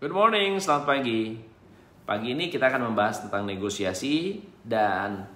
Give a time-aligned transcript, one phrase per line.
[0.00, 1.36] Good morning, selamat pagi.
[2.08, 5.28] Pagi ini kita akan membahas tentang negosiasi dan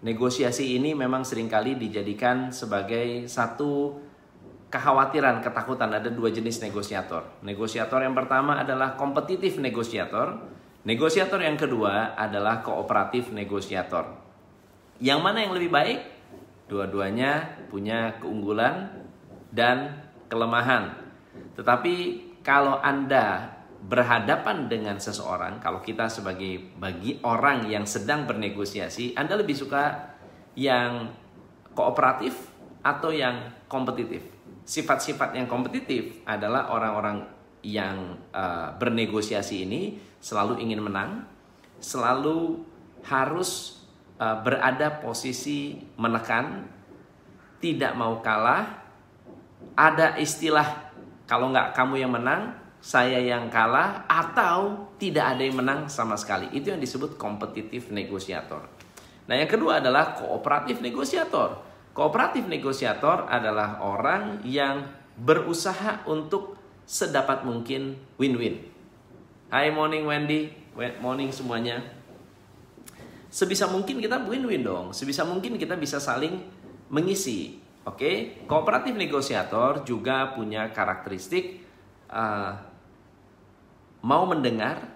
[0.00, 4.00] negosiasi ini memang sering kali dijadikan sebagai satu
[4.72, 5.92] kekhawatiran, ketakutan.
[5.92, 7.44] Ada dua jenis negosiator.
[7.44, 10.48] Negosiator yang pertama adalah kompetitif negosiator.
[10.88, 14.08] Negosiator yang kedua adalah kooperatif negosiator.
[15.04, 16.00] Yang mana yang lebih baik?
[16.64, 18.88] Dua-duanya punya keunggulan
[19.52, 20.00] dan
[20.32, 20.96] kelemahan.
[21.60, 29.36] Tetapi kalau Anda berhadapan dengan seseorang, kalau kita sebagai bagi orang yang sedang bernegosiasi, Anda
[29.36, 30.16] lebih suka
[30.56, 31.12] yang
[31.76, 32.48] kooperatif
[32.80, 34.24] atau yang kompetitif.
[34.64, 37.28] Sifat-sifat yang kompetitif adalah orang-orang
[37.60, 41.28] yang uh, bernegosiasi ini selalu ingin menang,
[41.84, 42.64] selalu
[43.04, 43.84] harus
[44.16, 46.64] uh, berada posisi menekan,
[47.60, 48.88] tidak mau kalah.
[49.76, 50.87] Ada istilah
[51.28, 56.48] kalau nggak kamu yang menang, saya yang kalah, atau tidak ada yang menang sama sekali.
[56.56, 58.64] Itu yang disebut kompetitif negosiator.
[59.28, 61.60] Nah, yang kedua adalah kooperatif negosiator.
[61.92, 64.88] Kooperatif negosiator adalah orang yang
[65.20, 66.56] berusaha untuk
[66.88, 68.64] sedapat mungkin win-win.
[69.52, 70.48] Hai morning Wendy,
[71.04, 71.84] morning semuanya.
[73.28, 74.96] Sebisa mungkin kita win-win dong.
[74.96, 76.40] Sebisa mungkin kita bisa saling
[76.88, 77.60] mengisi.
[77.88, 81.64] Oke, kooperatif negosiator juga punya karakteristik
[82.12, 82.52] uh,
[84.04, 84.92] mau mendengar,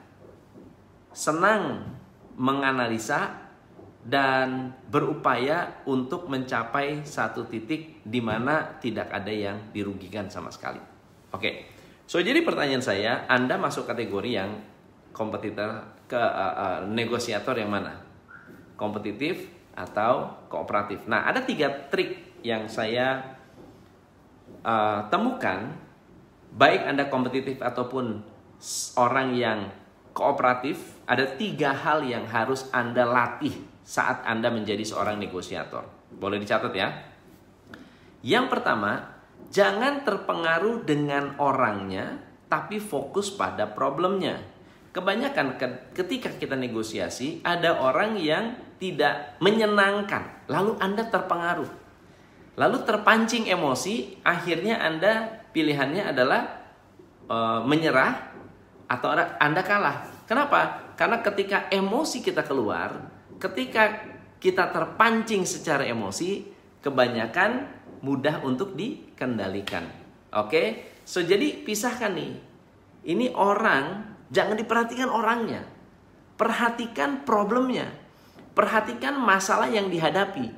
[1.17, 1.89] senang
[2.37, 3.43] menganalisa,
[4.03, 10.83] dan berupaya untuk mencapai satu titik di mana tidak ada yang dirugikan sama sekali.
[11.33, 11.71] Oke,
[12.05, 14.51] so jadi pertanyaan saya, Anda masuk kategori yang
[15.15, 18.05] kompetitor ke uh, uh, negosiator yang mana?
[18.77, 21.07] Kompetitif atau kooperatif?
[21.07, 23.39] Nah, ada tiga trik yang saya
[24.63, 25.75] uh, temukan,
[26.55, 28.23] baik Anda kompetitif ataupun
[28.99, 29.71] orang yang
[30.13, 35.83] kooperatif, ada tiga hal yang harus Anda latih saat Anda menjadi seorang negosiator.
[36.13, 36.89] Boleh dicatat ya.
[38.23, 39.19] Yang pertama,
[39.51, 44.39] jangan terpengaruh dengan orangnya, tapi fokus pada problemnya.
[44.93, 45.57] Kebanyakan
[45.97, 51.82] ketika kita negosiasi, ada orang yang tidak menyenangkan, lalu Anda terpengaruh.
[52.53, 56.43] Lalu terpancing emosi, akhirnya Anda pilihannya adalah
[57.25, 58.13] e, menyerah
[58.89, 59.09] atau
[59.41, 60.05] Anda kalah.
[60.29, 60.93] Kenapa?
[60.97, 63.09] Karena ketika emosi kita keluar,
[63.41, 64.05] ketika
[64.37, 66.45] kita terpancing secara emosi,
[66.85, 67.65] kebanyakan
[68.05, 69.87] mudah untuk dikendalikan.
[70.35, 70.93] Oke?
[71.09, 72.33] So jadi pisahkan nih.
[73.03, 75.65] Ini orang jangan diperhatikan orangnya.
[76.37, 77.89] Perhatikan problemnya.
[78.53, 80.53] Perhatikan masalah yang dihadapi.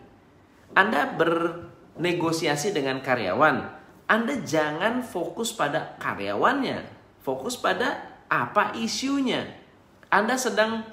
[0.74, 1.30] Anda ber
[1.98, 3.56] negosiasi dengan karyawan,
[4.10, 6.84] Anda jangan fokus pada karyawannya,
[7.24, 9.46] fokus pada apa isunya.
[10.10, 10.84] Anda sedang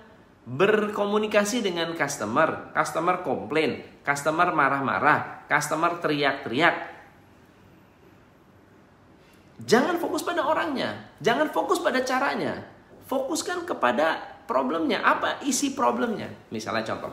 [0.46, 6.90] berkomunikasi dengan customer, customer komplain, customer marah-marah, customer teriak-teriak.
[9.62, 12.66] Jangan fokus pada orangnya, jangan fokus pada caranya.
[13.06, 16.32] Fokuskan kepada problemnya, apa isi problemnya.
[16.50, 17.12] Misalnya contoh,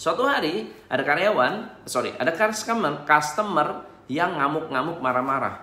[0.00, 5.60] Suatu hari ada karyawan, sorry, ada customer, customer yang ngamuk-ngamuk marah-marah.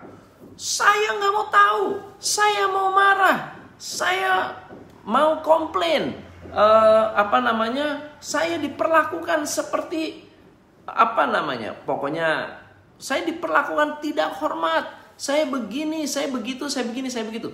[0.53, 1.85] Saya nggak mau tahu,
[2.21, 4.53] saya mau marah, saya
[5.01, 6.21] mau komplain.
[6.53, 8.13] Uh, apa namanya?
[8.21, 10.29] Saya diperlakukan seperti
[10.85, 11.73] apa namanya?
[11.73, 12.61] Pokoknya
[13.01, 14.85] saya diperlakukan tidak hormat.
[15.17, 17.49] Saya begini, saya begitu, saya begini, saya begitu.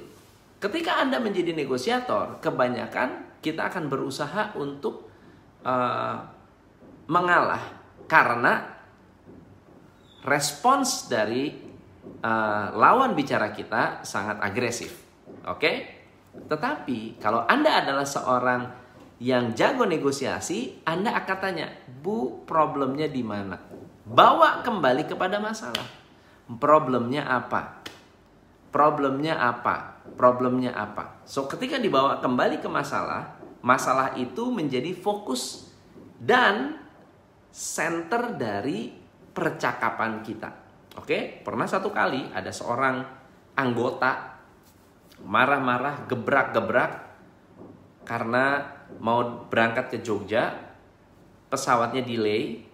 [0.59, 5.07] Ketika Anda menjadi negosiator, kebanyakan kita akan berusaha untuk
[5.63, 6.42] uh,
[7.07, 7.61] mengalah
[8.07, 8.73] karena
[10.23, 11.51] respons dari
[12.23, 15.03] uh, lawan bicara kita sangat agresif.
[15.47, 15.59] Oke?
[15.59, 15.75] Okay?
[16.33, 18.61] Tetapi kalau Anda adalah seorang
[19.21, 21.67] yang jago negosiasi, Anda akan tanya,
[22.01, 23.55] "Bu, problemnya di mana?"
[24.03, 25.85] Bawa kembali kepada masalah.
[26.59, 27.79] Problemnya apa?
[28.73, 30.03] Problemnya apa?
[30.19, 31.23] Problemnya apa?
[31.23, 35.71] So, ketika dibawa kembali ke masalah, masalah itu menjadi fokus
[36.19, 36.82] dan
[37.53, 38.89] center dari
[39.29, 40.49] percakapan kita.
[40.97, 43.05] Oke, pernah satu kali ada seorang
[43.53, 44.41] anggota
[45.21, 46.91] marah-marah, gebrak-gebrak
[48.03, 48.65] karena
[48.97, 50.49] mau berangkat ke Jogja,
[51.47, 52.65] pesawatnya delay,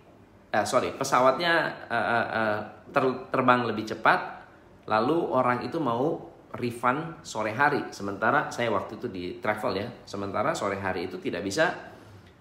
[0.50, 2.58] eh, sorry, pesawatnya uh, uh, uh,
[2.90, 4.48] ter, terbang lebih cepat,
[4.88, 6.18] lalu orang itu mau
[6.56, 11.46] refund sore hari, sementara saya waktu itu di travel ya, sementara sore hari itu tidak
[11.46, 11.70] bisa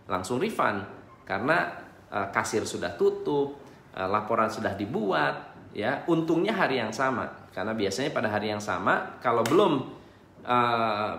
[0.08, 0.81] langsung refund
[1.29, 1.88] karena Eh,
[2.33, 3.61] kasir sudah tutup,
[3.93, 9.19] eh, laporan sudah dibuat, ya untungnya hari yang sama karena biasanya pada hari yang sama
[9.21, 9.73] kalau belum
[10.47, 11.13] uh,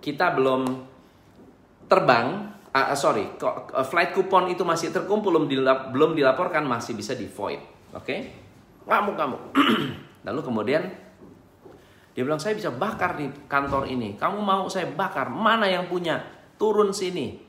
[0.00, 0.62] kita belum
[1.86, 3.28] terbang, uh, sorry,
[3.86, 7.60] flight coupon itu masih terkumpul belum dilap, belum dilaporkan masih bisa di void,
[7.92, 8.04] oke?
[8.04, 8.20] Okay?
[8.82, 9.36] Kamu kamu.
[10.26, 10.82] Lalu kemudian
[12.12, 14.18] dia bilang saya bisa bakar di kantor ini.
[14.18, 15.30] Kamu mau saya bakar?
[15.32, 16.20] Mana yang punya?
[16.60, 17.40] Turun sini.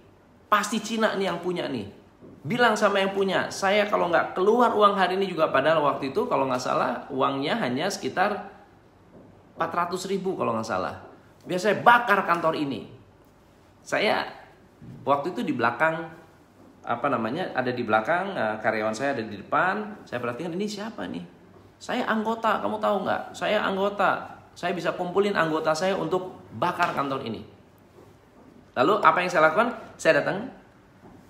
[0.48, 2.03] Pasti Cina nih yang punya nih.
[2.44, 6.28] Bilang sama yang punya, saya kalau nggak keluar uang hari ini juga padahal waktu itu
[6.28, 8.51] kalau nggak salah uangnya hanya sekitar
[9.56, 11.00] 400 ribu kalau nggak salah.
[11.48, 12.92] Biasa saya bakar kantor ini.
[13.80, 14.28] Saya
[15.07, 16.12] waktu itu di belakang
[16.84, 20.04] apa namanya ada di belakang eh, karyawan saya ada di depan.
[20.04, 21.24] Saya perhatikan ini siapa nih?
[21.80, 23.22] Saya anggota, kamu tahu nggak?
[23.36, 24.39] Saya anggota.
[24.56, 27.44] Saya bisa kumpulin anggota saya untuk bakar kantor ini.
[28.75, 29.69] Lalu apa yang saya lakukan?
[30.00, 30.48] Saya datang,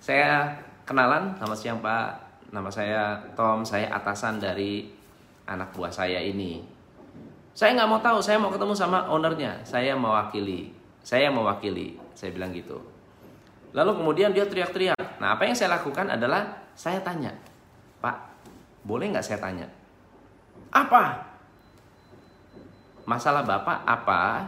[0.00, 0.52] saya
[0.84, 2.24] kenalan nama siang Pak.
[2.54, 4.86] Nama saya Tom saya atasan dari
[5.50, 6.62] anak buah saya ini.
[7.56, 9.64] Saya nggak mau tahu saya mau ketemu sama ownernya.
[9.66, 10.70] Saya mewakili
[11.04, 12.00] saya mewakili.
[12.16, 12.80] Saya bilang gitu.
[13.74, 15.18] Lalu kemudian dia teriak-teriak.
[15.18, 17.34] Nah apa yang saya lakukan adalah saya tanya
[17.98, 18.16] Pak
[18.84, 19.66] boleh nggak saya tanya
[20.74, 21.22] apa
[23.06, 23.86] masalah bapak?
[23.86, 24.42] Apa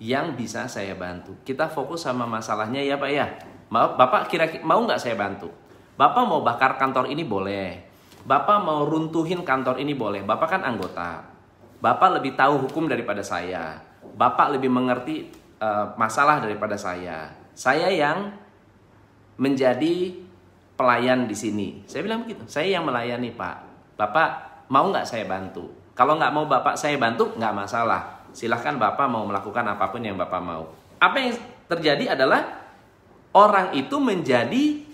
[0.00, 1.36] yang bisa saya bantu?
[1.44, 3.26] Kita fokus sama masalahnya ya pak ya.
[3.68, 5.52] Bapak kira-kira mau nggak saya bantu?
[5.98, 7.82] Bapak mau bakar kantor ini boleh.
[8.22, 10.22] Bapak mau runtuhin kantor ini boleh.
[10.22, 11.26] Bapak kan anggota.
[11.82, 13.82] Bapak lebih tahu hukum daripada saya.
[14.14, 15.26] Bapak lebih mengerti
[15.58, 17.34] uh, masalah daripada saya.
[17.50, 18.30] Saya yang
[19.42, 20.14] menjadi
[20.78, 21.68] pelayan di sini.
[21.90, 22.46] Saya bilang begitu.
[22.46, 23.56] Saya yang melayani Pak.
[23.98, 24.28] Bapak
[24.70, 25.66] mau nggak saya bantu?
[25.98, 28.22] Kalau nggak mau Bapak saya bantu, nggak masalah.
[28.30, 30.70] Silahkan Bapak mau melakukan apa pun yang Bapak mau.
[31.02, 31.34] Apa yang
[31.66, 32.70] terjadi adalah
[33.34, 34.87] orang itu menjadi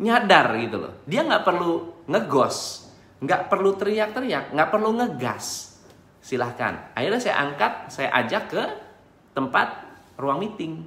[0.00, 0.92] nyadar gitu loh.
[1.04, 2.88] Dia nggak perlu ngegos,
[3.20, 5.76] nggak perlu teriak-teriak, nggak perlu ngegas.
[6.24, 6.96] Silahkan.
[6.96, 8.62] Akhirnya saya angkat, saya ajak ke
[9.36, 9.84] tempat
[10.16, 10.84] ruang meeting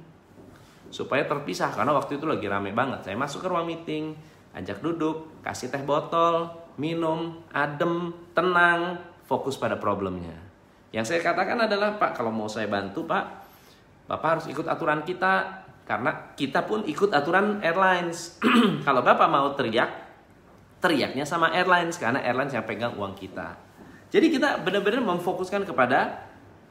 [0.94, 3.06] supaya terpisah karena waktu itu lagi rame banget.
[3.06, 4.14] Saya masuk ke ruang meeting,
[4.54, 10.38] ajak duduk, kasih teh botol, minum, adem, tenang, fokus pada problemnya.
[10.94, 13.24] Yang saya katakan adalah Pak, kalau mau saya bantu Pak,
[14.06, 18.40] Bapak harus ikut aturan kita, karena kita pun ikut aturan airlines.
[18.86, 19.90] Kalau Bapak mau teriak,
[20.80, 23.56] teriaknya sama airlines karena airlines yang pegang uang kita.
[24.08, 26.24] Jadi kita benar-benar memfokuskan kepada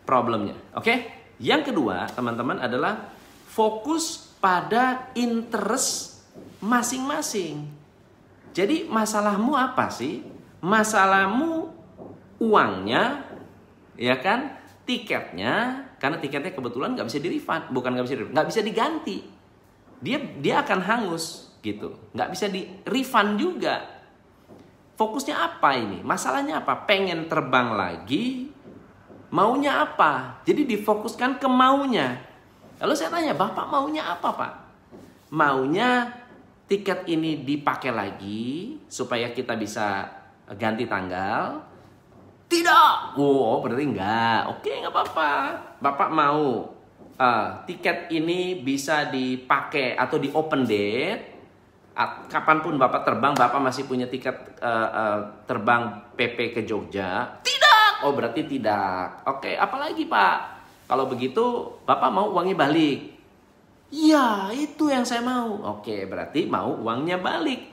[0.06, 0.58] problemnya.
[0.74, 1.24] Oke?
[1.42, 3.10] Yang kedua, teman-teman adalah
[3.50, 6.24] fokus pada interest
[6.64, 7.68] masing-masing.
[8.54, 10.24] Jadi masalahmu apa sih?
[10.64, 11.74] Masalahmu
[12.40, 13.28] uangnya,
[14.00, 14.56] ya kan?
[14.84, 17.40] Tiketnya, karena tiketnya kebetulan nggak bisa di
[17.72, 19.24] bukan nggak bisa nggak bisa diganti.
[20.04, 21.96] Dia dia akan hangus gitu.
[22.12, 24.04] Nggak bisa di refund juga.
[25.00, 26.04] Fokusnya apa ini?
[26.04, 26.84] Masalahnya apa?
[26.84, 28.52] Pengen terbang lagi
[29.32, 30.44] maunya apa?
[30.44, 32.20] Jadi difokuskan ke maunya.
[32.84, 34.54] Lalu saya tanya bapak maunya apa pak?
[35.32, 36.12] Maunya
[36.68, 40.12] tiket ini dipakai lagi supaya kita bisa
[40.52, 41.64] ganti tanggal
[42.54, 43.18] tidak.
[43.18, 44.42] Oh, berarti enggak.
[44.54, 45.32] Oke, enggak apa-apa.
[45.82, 46.70] Bapak mau
[47.18, 51.34] uh, tiket ini bisa dipakai atau di open date.
[51.94, 57.38] At, kapan pun Bapak terbang, Bapak masih punya tiket uh, uh, terbang PP ke Jogja?
[57.46, 58.06] Tidak.
[58.06, 59.26] Oh, berarti tidak.
[59.30, 60.38] Oke, apalagi Pak?
[60.90, 63.14] Kalau begitu, Bapak mau uangnya balik.
[63.94, 65.78] Iya, itu yang saya mau.
[65.78, 67.70] Oke, berarti mau uangnya balik.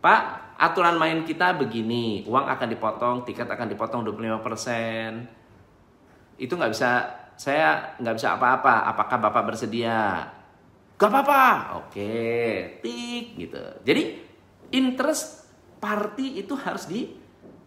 [0.00, 6.38] Pak, aturan main kita begini, uang akan dipotong, tiket akan dipotong 25%.
[6.38, 7.02] Itu nggak bisa,
[7.34, 8.86] saya nggak bisa apa-apa.
[8.94, 10.30] Apakah Bapak bersedia?
[10.94, 11.74] Gak apa-apa.
[11.82, 13.58] Oke, tik gitu.
[13.82, 14.22] Jadi
[14.70, 15.50] interest
[15.82, 17.10] party itu harus di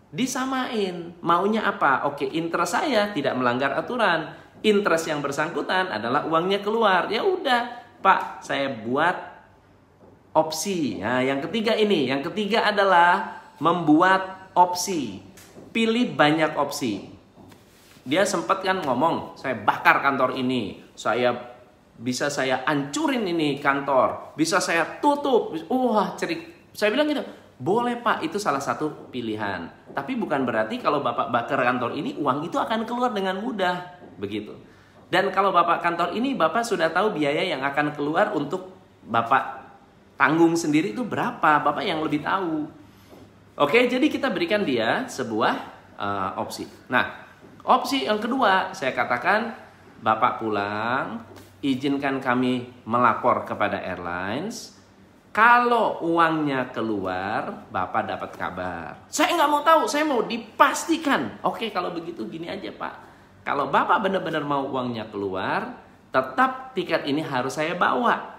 [0.08, 1.20] disamain.
[1.20, 2.08] Maunya apa?
[2.08, 4.32] Oke, interest saya tidak melanggar aturan.
[4.64, 7.12] Interest yang bersangkutan adalah uangnya keluar.
[7.12, 9.35] Ya udah, Pak, saya buat
[10.36, 11.00] opsi.
[11.00, 15.24] Nah, yang ketiga ini, yang ketiga adalah membuat opsi.
[15.72, 17.08] Pilih banyak opsi.
[18.06, 21.34] Dia sempat kan ngomong, saya bakar kantor ini, saya
[21.96, 25.56] bisa saya ancurin ini kantor, bisa saya tutup.
[25.72, 26.70] Wah, cerik.
[26.76, 27.24] Saya bilang gitu,
[27.58, 29.68] boleh Pak, itu salah satu pilihan.
[29.96, 33.98] Tapi bukan berarti kalau Bapak bakar kantor ini, uang itu akan keluar dengan mudah.
[34.22, 34.54] Begitu.
[35.10, 38.70] Dan kalau Bapak kantor ini, Bapak sudah tahu biaya yang akan keluar untuk
[39.02, 39.65] Bapak
[40.16, 42.68] tanggung sendiri itu berapa, Bapak yang lebih tahu.
[43.56, 45.56] Oke, jadi kita berikan dia sebuah
[45.96, 46.68] uh, opsi.
[46.92, 47.24] Nah,
[47.64, 49.56] opsi yang kedua saya katakan
[50.04, 51.24] Bapak pulang,
[51.64, 54.76] izinkan kami melapor kepada airlines.
[55.32, 58.92] Kalau uangnya keluar, Bapak dapat kabar.
[59.12, 61.44] Saya nggak mau tahu, saya mau dipastikan.
[61.44, 63.08] Oke, kalau begitu gini aja Pak.
[63.46, 65.78] kalau Bapak benar-benar mau uangnya keluar,
[66.10, 68.35] tetap tiket ini harus saya bawa.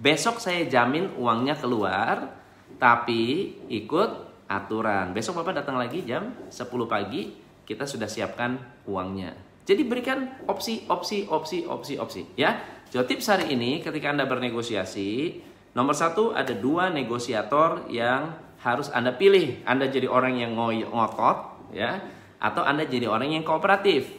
[0.00, 2.32] Besok saya jamin uangnya keluar,
[2.80, 4.10] tapi ikut
[4.48, 5.12] aturan.
[5.12, 7.36] Besok Bapak datang lagi jam 10 pagi,
[7.68, 8.56] kita sudah siapkan
[8.88, 9.36] uangnya.
[9.68, 12.24] Jadi berikan opsi, opsi, opsi, opsi, opsi.
[12.32, 15.36] Ya, jadi tips hari ini ketika Anda bernegosiasi,
[15.76, 19.60] nomor satu ada dua negosiator yang harus Anda pilih.
[19.68, 22.00] Anda jadi orang yang ngotot, ya
[22.40, 24.16] atau Anda jadi orang yang kooperatif.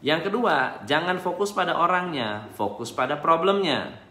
[0.00, 4.05] Yang kedua, jangan fokus pada orangnya, fokus pada problemnya.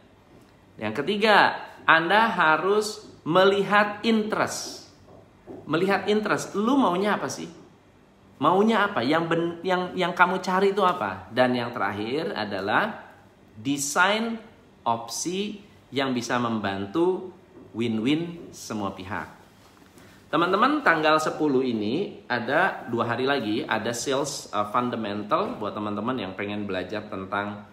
[0.76, 1.56] Yang ketiga,
[1.88, 4.90] Anda harus melihat interest.
[5.66, 7.48] Melihat interest, lu maunya apa sih?
[8.38, 9.00] Maunya apa?
[9.00, 11.32] Yang ben, yang yang kamu cari itu apa?
[11.32, 13.08] Dan yang terakhir adalah
[13.56, 14.36] desain
[14.84, 17.32] opsi yang bisa membantu
[17.72, 19.36] win-win semua pihak.
[20.28, 26.36] Teman-teman tanggal 10 ini ada dua hari lagi ada sales uh, fundamental buat teman-teman yang
[26.36, 27.64] pengen belajar tentang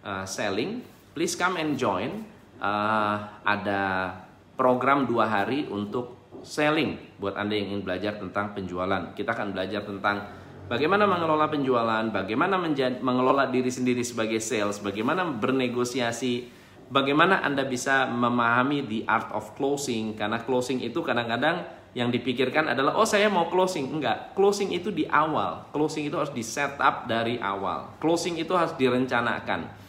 [0.00, 0.80] uh, selling.
[1.12, 2.24] Please come and join.
[2.56, 4.12] Uh, ada
[4.56, 9.12] program dua hari untuk selling buat anda yang ingin belajar tentang penjualan.
[9.12, 10.24] Kita akan belajar tentang
[10.70, 12.56] bagaimana mengelola penjualan, bagaimana
[13.02, 16.48] mengelola diri sendiri sebagai sales, bagaimana bernegosiasi,
[16.88, 20.16] bagaimana anda bisa memahami the art of closing.
[20.16, 23.88] Karena closing itu kadang-kadang yang dipikirkan adalah oh saya mau closing.
[23.88, 24.36] Enggak.
[24.36, 25.68] Closing itu di awal.
[25.72, 27.96] Closing itu harus di set up dari awal.
[28.00, 29.84] Closing itu harus direncanakan.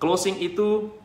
[0.00, 0.98] Closing itu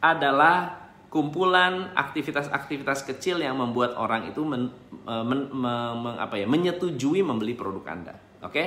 [0.00, 4.68] adalah kumpulan aktivitas-aktivitas kecil yang membuat orang itu men,
[5.06, 5.70] men, men,
[6.02, 8.14] men, apa ya menyetujui membeli produk Anda.
[8.44, 8.52] Oke?
[8.52, 8.66] Okay?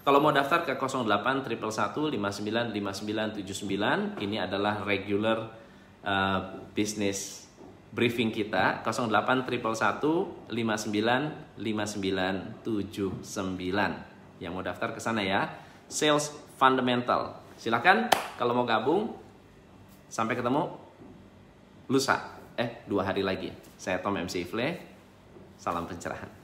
[0.00, 5.52] Kalau mau daftar ke 08 111 59 59 79 ini adalah regular
[6.00, 7.44] uh, business
[7.92, 8.80] briefing kita.
[8.80, 10.40] 08 59
[14.40, 15.52] yang mau daftar ke sana ya.
[15.84, 17.36] Sales fundamental.
[17.60, 18.08] Silakan.
[18.40, 19.12] Kalau mau gabung
[20.10, 20.66] sampai ketemu
[21.86, 22.36] lusa.
[22.58, 23.48] Eh dua hari lagi.
[23.78, 24.68] Saya Tom MC Ifle.
[25.56, 26.39] Salam pencerahan